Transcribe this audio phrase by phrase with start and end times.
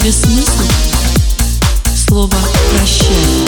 [0.00, 0.64] Тебе смысл
[2.08, 2.38] слова
[2.70, 3.46] «прощай».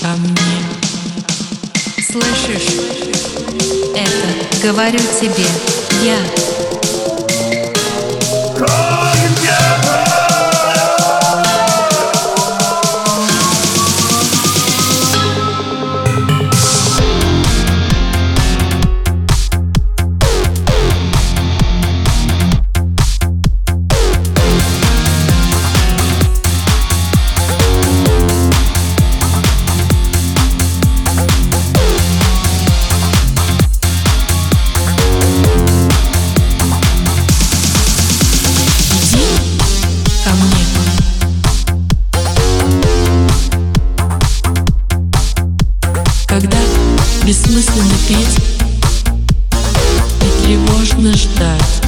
[0.00, 0.62] Ко мне.
[1.98, 3.15] Слышишь?
[3.94, 5.44] Это говорю тебе
[6.02, 6.65] я.
[47.26, 48.38] Бессмысленно петь.
[50.22, 51.82] И тревожно ждать,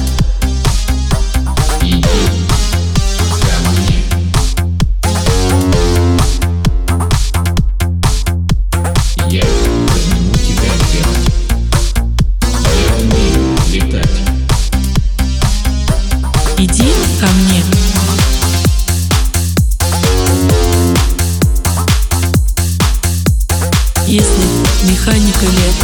[24.09, 24.43] Если
[24.89, 25.75] механика лет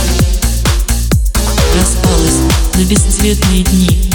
[1.80, 2.40] распалась
[2.74, 4.09] на бесцветные дни,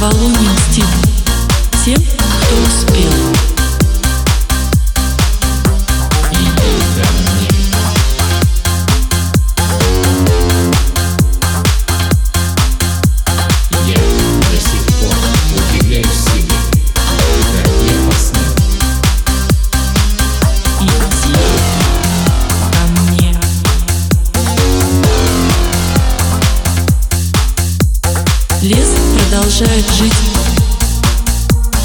[0.00, 0.86] новолуние мстит
[1.84, 3.12] тем, кто успел.
[28.62, 28.99] Лес
[29.50, 30.12] продолжает жить.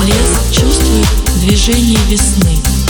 [0.05, 1.07] Лес чувствует
[1.41, 2.84] движение весны.